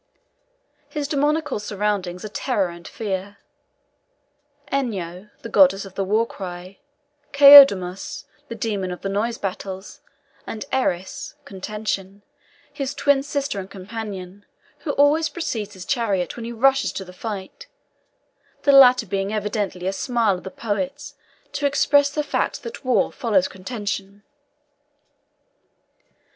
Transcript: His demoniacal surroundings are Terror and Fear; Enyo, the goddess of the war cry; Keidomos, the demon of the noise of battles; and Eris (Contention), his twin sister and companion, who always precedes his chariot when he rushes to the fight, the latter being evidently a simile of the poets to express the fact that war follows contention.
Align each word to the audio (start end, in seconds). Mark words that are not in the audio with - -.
His 0.89 1.07
demoniacal 1.07 1.59
surroundings 1.59 2.25
are 2.25 2.29
Terror 2.29 2.69
and 2.69 2.87
Fear; 2.87 3.37
Enyo, 4.71 5.29
the 5.43 5.47
goddess 5.47 5.85
of 5.85 5.93
the 5.93 6.03
war 6.03 6.25
cry; 6.25 6.79
Keidomos, 7.33 8.25
the 8.47 8.55
demon 8.55 8.89
of 8.91 9.01
the 9.01 9.09
noise 9.09 9.35
of 9.35 9.43
battles; 9.43 10.01
and 10.47 10.65
Eris 10.71 11.35
(Contention), 11.45 12.23
his 12.73 12.95
twin 12.95 13.21
sister 13.21 13.59
and 13.59 13.69
companion, 13.69 14.43
who 14.79 14.93
always 14.93 15.29
precedes 15.29 15.75
his 15.75 15.85
chariot 15.85 16.35
when 16.35 16.45
he 16.45 16.51
rushes 16.51 16.91
to 16.93 17.05
the 17.05 17.13
fight, 17.13 17.67
the 18.63 18.71
latter 18.71 19.05
being 19.05 19.31
evidently 19.31 19.85
a 19.85 19.93
simile 19.93 20.39
of 20.39 20.43
the 20.43 20.49
poets 20.49 21.13
to 21.51 21.67
express 21.67 22.09
the 22.09 22.23
fact 22.23 22.63
that 22.63 22.83
war 22.83 23.11
follows 23.11 23.47
contention. 23.47 24.23